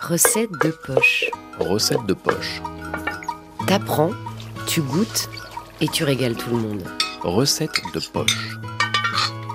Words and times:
Recette 0.00 0.52
de 0.62 0.70
poche. 0.86 1.24
Recette 1.58 2.04
de 2.06 2.12
poche. 2.12 2.62
T'apprends, 3.66 4.10
tu 4.66 4.82
goûtes 4.82 5.28
et 5.80 5.88
tu 5.88 6.04
régales 6.04 6.36
tout 6.36 6.50
le 6.50 6.58
monde. 6.58 6.82
Recette 7.22 7.72
de 7.94 8.00
poche. 8.12 8.58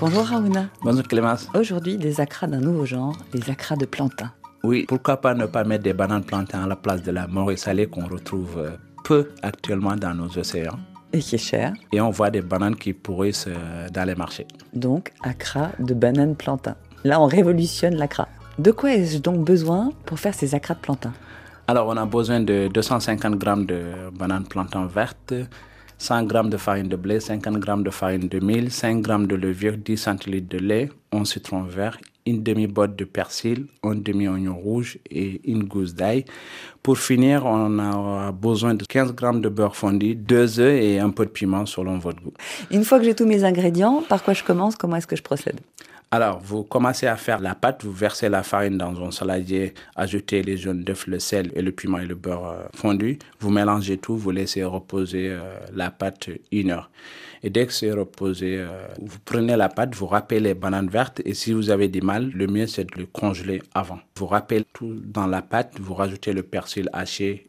Bonjour 0.00 0.24
Raouna. 0.24 0.66
Bonjour 0.82 1.04
Clémence. 1.04 1.48
Aujourd'hui, 1.54 1.96
des 1.96 2.20
acras 2.20 2.48
d'un 2.48 2.58
nouveau 2.60 2.84
genre, 2.84 3.16
les 3.32 3.48
acras 3.48 3.76
de 3.76 3.86
plantain. 3.86 4.32
Oui, 4.64 4.84
pourquoi 4.88 5.18
pas 5.18 5.34
ne 5.34 5.46
pas 5.46 5.62
mettre 5.62 5.84
des 5.84 5.94
bananes 5.94 6.24
plantains 6.24 6.64
à 6.64 6.66
la 6.66 6.76
place 6.76 7.02
de 7.02 7.12
la 7.12 7.28
morue 7.28 7.56
salée 7.56 7.86
qu'on 7.86 8.06
retrouve 8.08 8.58
euh, 8.58 8.70
peu 9.04 9.30
actuellement 9.42 9.94
dans 9.94 10.14
nos 10.14 10.36
océans? 10.36 10.78
Et 11.12 11.20
qui 11.20 11.36
est 11.36 11.38
cher. 11.38 11.72
Et 11.92 12.00
on 12.00 12.10
voit 12.10 12.30
des 12.30 12.42
bananes 12.42 12.74
qui 12.74 12.92
pourrissent 12.92 13.46
euh, 13.46 13.88
dans 13.88 14.04
les 14.04 14.16
marchés. 14.16 14.48
Donc, 14.74 15.12
acras 15.22 15.70
de 15.78 15.94
bananes 15.94 16.34
plantain. 16.34 16.74
Là, 17.04 17.20
on 17.20 17.26
révolutionne 17.26 17.94
l'acra. 17.94 18.28
De 18.56 18.70
quoi 18.70 18.92
ai-je 18.94 19.18
donc 19.18 19.44
besoin 19.44 19.90
pour 20.06 20.20
faire 20.20 20.32
ces 20.32 20.54
acras 20.54 20.74
de 20.74 20.78
plantain? 20.78 21.12
Alors, 21.66 21.88
on 21.88 21.96
a 21.96 22.06
besoin 22.06 22.40
de 22.40 22.68
250 22.72 23.42
g 23.42 23.64
de 23.66 23.82
bananes 24.16 24.44
plantain 24.44 24.86
vertes, 24.86 25.34
100 25.98 26.28
g 26.28 26.48
de 26.50 26.56
farine 26.56 26.86
de 26.86 26.94
blé, 26.94 27.18
50 27.18 27.64
g 27.64 27.72
de 27.82 27.90
farine 27.90 28.28
de 28.28 28.38
mil, 28.38 28.70
5 28.70 29.04
g 29.04 29.26
de 29.26 29.34
levure, 29.34 29.76
10 29.76 29.96
centilitres 29.96 30.48
de 30.48 30.58
lait, 30.58 30.88
un 31.10 31.24
citron 31.24 31.64
vert, 31.64 31.98
une 32.26 32.44
demi-botte 32.44 32.94
de 32.94 33.04
persil, 33.04 33.66
un 33.82 33.96
demi-oignon 33.96 34.54
rouge 34.54 34.98
et 35.10 35.40
une 35.50 35.64
gousse 35.64 35.94
d'ail. 35.94 36.24
Pour 36.80 36.96
finir, 36.98 37.46
on 37.46 37.78
a 37.80 38.30
besoin 38.30 38.74
de 38.74 38.84
15 38.84 39.14
g 39.20 39.40
de 39.40 39.48
beurre 39.48 39.74
fondu, 39.74 40.14
2 40.14 40.60
œufs 40.60 40.80
et 40.80 41.00
un 41.00 41.10
peu 41.10 41.24
de 41.24 41.30
piment 41.30 41.66
selon 41.66 41.98
votre 41.98 42.22
goût. 42.22 42.34
Une 42.70 42.84
fois 42.84 42.98
que 43.00 43.04
j'ai 43.04 43.16
tous 43.16 43.26
mes 43.26 43.42
ingrédients, 43.42 44.04
par 44.08 44.22
quoi 44.22 44.32
je 44.32 44.44
commence? 44.44 44.76
Comment 44.76 44.94
est-ce 44.94 45.08
que 45.08 45.16
je 45.16 45.22
procède? 45.22 45.58
Alors, 46.14 46.38
vous 46.38 46.62
commencez 46.62 47.08
à 47.08 47.16
faire 47.16 47.40
la 47.40 47.56
pâte, 47.56 47.82
vous 47.82 47.90
versez 47.90 48.28
la 48.28 48.44
farine 48.44 48.78
dans 48.78 49.04
un 49.04 49.10
saladier, 49.10 49.74
ajoutez 49.96 50.44
les 50.44 50.56
jaunes 50.56 50.84
d'œufs, 50.84 51.08
le 51.08 51.18
sel 51.18 51.50
et 51.56 51.60
le 51.60 51.72
piment 51.72 51.98
et 51.98 52.06
le 52.06 52.14
beurre 52.14 52.46
euh, 52.46 52.62
fondu. 52.72 53.18
Vous 53.40 53.50
mélangez 53.50 53.98
tout, 53.98 54.16
vous 54.16 54.30
laissez 54.30 54.62
reposer 54.62 55.30
euh, 55.30 55.58
la 55.74 55.90
pâte 55.90 56.30
une 56.52 56.70
heure. 56.70 56.88
Et 57.42 57.50
dès 57.50 57.66
que 57.66 57.72
c'est 57.72 57.90
reposé, 57.90 58.58
euh, 58.60 58.86
vous 59.02 59.18
prenez 59.24 59.56
la 59.56 59.68
pâte, 59.68 59.96
vous 59.96 60.06
râpez 60.06 60.38
les 60.38 60.54
bananes 60.54 60.88
vertes 60.88 61.20
et 61.24 61.34
si 61.34 61.52
vous 61.52 61.70
avez 61.70 61.88
du 61.88 62.00
mal, 62.00 62.30
le 62.32 62.46
mieux 62.46 62.68
c'est 62.68 62.84
de 62.84 62.96
le 62.96 63.06
congeler 63.06 63.60
avant. 63.74 63.98
Vous 64.16 64.26
râpez 64.26 64.64
tout 64.72 64.94
dans 65.04 65.26
la 65.26 65.42
pâte, 65.42 65.72
vous 65.80 65.94
rajoutez 65.94 66.32
le 66.32 66.44
persil 66.44 66.88
haché 66.92 67.48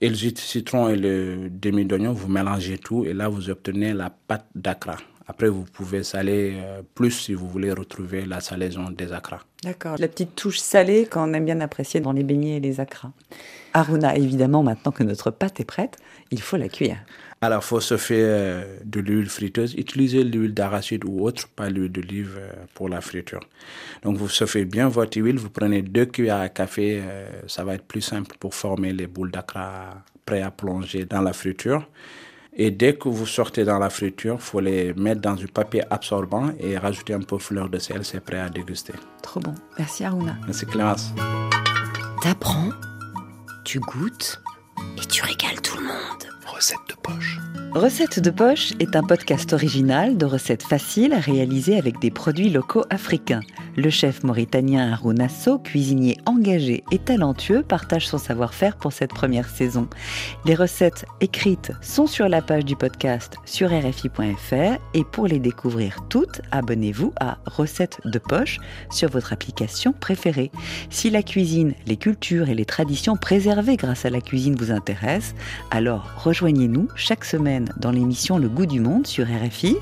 et 0.00 0.08
le 0.08 0.14
jus 0.14 0.32
de 0.32 0.38
citron 0.38 0.88
et 0.88 0.96
le 0.96 1.50
demi 1.50 1.84
d'oignon, 1.84 2.14
vous 2.14 2.28
mélangez 2.28 2.78
tout 2.78 3.04
et 3.04 3.12
là 3.12 3.28
vous 3.28 3.50
obtenez 3.50 3.92
la 3.92 4.08
pâte 4.08 4.46
d'acra. 4.54 4.96
Après, 5.32 5.48
vous 5.48 5.64
pouvez 5.64 6.02
saler 6.02 6.56
euh, 6.56 6.82
plus 6.94 7.10
si 7.10 7.32
vous 7.32 7.48
voulez 7.48 7.72
retrouver 7.72 8.26
la 8.26 8.40
salaison 8.40 8.90
des 8.90 9.14
acras. 9.14 9.40
D'accord. 9.62 9.96
La 9.98 10.06
petite 10.06 10.36
touche 10.36 10.58
salée 10.58 11.06
qu'on 11.06 11.32
aime 11.32 11.46
bien 11.46 11.58
apprécier 11.62 12.00
dans 12.00 12.12
les 12.12 12.22
beignets 12.22 12.58
et 12.58 12.60
les 12.60 12.80
acras. 12.80 13.12
Aruna, 13.72 14.14
évidemment, 14.14 14.62
maintenant 14.62 14.92
que 14.92 15.02
notre 15.02 15.30
pâte 15.30 15.58
est 15.58 15.64
prête, 15.64 15.96
il 16.32 16.42
faut 16.42 16.58
la 16.58 16.68
cuire. 16.68 16.98
Alors, 17.40 17.62
il 17.62 17.66
faut 17.66 17.80
se 17.80 17.96
faire 17.96 18.26
euh, 18.28 18.76
de 18.84 19.00
l'huile 19.00 19.30
friteuse. 19.30 19.72
Utilisez 19.72 20.22
l'huile 20.22 20.52
d'arachide 20.52 21.06
ou 21.06 21.24
autre, 21.24 21.48
pas 21.48 21.70
l'huile 21.70 21.90
d'olive 21.90 22.36
euh, 22.38 22.52
pour 22.74 22.90
la 22.90 23.00
friture. 23.00 23.40
Donc, 24.02 24.18
vous 24.18 24.28
faites 24.28 24.68
bien 24.68 24.90
votre 24.90 25.18
huile. 25.18 25.38
Vous 25.38 25.48
prenez 25.48 25.80
deux 25.80 26.04
cuillères 26.04 26.42
à 26.42 26.50
café. 26.50 27.00
ça 27.46 27.64
va 27.64 27.76
être 27.76 27.86
plus 27.86 28.02
simple 28.02 28.36
pour 28.38 28.54
former 28.54 28.92
les 28.92 29.06
boules 29.06 29.30
d'acra 29.30 30.04
prêtes 30.26 30.44
à 30.44 30.50
plonger 30.50 31.06
dans 31.06 31.22
la 31.22 31.32
friture. 31.32 31.88
Et 32.54 32.70
dès 32.70 32.94
que 32.96 33.08
vous 33.08 33.26
sortez 33.26 33.64
dans 33.64 33.78
la 33.78 33.88
friture, 33.88 34.34
il 34.34 34.40
faut 34.40 34.60
les 34.60 34.92
mettre 34.94 35.22
dans 35.22 35.34
du 35.34 35.46
papier 35.46 35.82
absorbant 35.90 36.50
et 36.58 36.76
rajouter 36.76 37.14
un 37.14 37.20
peu 37.20 37.36
de 37.36 37.42
fleur 37.42 37.68
de 37.70 37.78
sel. 37.78 38.04
C'est 38.04 38.20
prêt 38.20 38.38
à 38.38 38.50
déguster. 38.50 38.92
Trop 39.22 39.40
bon. 39.40 39.54
Merci 39.78 40.04
Aruna. 40.04 40.36
Merci 40.44 40.66
Clémence. 40.66 41.14
T'apprends, 42.22 42.68
tu 43.64 43.80
goûtes 43.80 44.42
et 44.96 45.06
tu 45.06 45.22
régales 45.22 45.60
tout 45.62 45.76
le 45.76 45.84
monde. 45.84 46.32
Recette 46.46 46.78
de 46.88 46.94
poche. 47.02 47.38
Recette 47.74 48.20
de 48.20 48.28
poche 48.28 48.72
est 48.80 48.96
un 48.96 49.02
podcast 49.02 49.54
original 49.54 50.18
de 50.18 50.26
recettes 50.26 50.62
faciles 50.62 51.14
réalisées 51.14 51.78
avec 51.78 51.98
des 52.00 52.10
produits 52.10 52.50
locaux 52.50 52.84
africains. 52.90 53.40
Le 53.76 53.88
chef 53.88 54.22
mauritanien 54.24 54.92
Haroun 54.92 55.22
Asso, 55.22 55.58
cuisinier 55.64 56.18
engagé 56.26 56.84
et 56.92 56.98
talentueux, 56.98 57.62
partage 57.62 58.06
son 58.06 58.18
savoir-faire 58.18 58.76
pour 58.76 58.92
cette 58.92 59.14
première 59.14 59.48
saison. 59.48 59.88
Les 60.44 60.54
recettes 60.54 61.06
écrites 61.22 61.72
sont 61.80 62.06
sur 62.06 62.28
la 62.28 62.42
page 62.42 62.66
du 62.66 62.76
podcast 62.76 63.36
sur 63.46 63.70
rfi.fr 63.70 64.78
et 64.92 65.04
pour 65.10 65.26
les 65.26 65.38
découvrir 65.38 66.04
toutes, 66.10 66.42
abonnez-vous 66.50 67.14
à 67.18 67.38
Recettes 67.46 68.00
de 68.04 68.18
poche 68.18 68.58
sur 68.90 69.08
votre 69.08 69.32
application 69.32 69.94
préférée. 69.94 70.50
Si 70.90 71.08
la 71.08 71.22
cuisine, 71.22 71.72
les 71.86 71.96
cultures 71.96 72.50
et 72.50 72.54
les 72.54 72.66
traditions 72.66 73.16
préservées 73.16 73.76
grâce 73.76 74.04
à 74.04 74.10
la 74.10 74.20
cuisine 74.20 74.56
vous 74.56 74.71
intéressent, 74.72 75.34
alors 75.70 76.10
rejoignez-nous 76.16 76.88
chaque 76.96 77.24
semaine 77.24 77.72
dans 77.76 77.90
l'émission 77.90 78.38
Le 78.38 78.48
goût 78.48 78.66
du 78.66 78.80
monde 78.80 79.06
sur 79.06 79.26
RFI. 79.26 79.76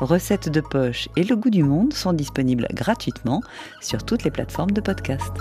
Recettes 0.00 0.48
de 0.48 0.60
poche 0.60 1.08
et 1.16 1.24
Le 1.24 1.36
goût 1.36 1.50
du 1.50 1.62
monde 1.62 1.92
sont 1.92 2.12
disponibles 2.12 2.66
gratuitement 2.72 3.42
sur 3.80 4.04
toutes 4.04 4.24
les 4.24 4.30
plateformes 4.30 4.72
de 4.72 4.80
podcast. 4.80 5.32